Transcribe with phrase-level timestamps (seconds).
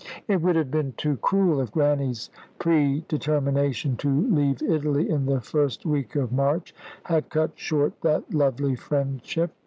[0.27, 5.85] It would have been too cruel if Grannie's predetermination to leave Italy in the first
[5.85, 9.51] week of March had cut short that lovely friendship.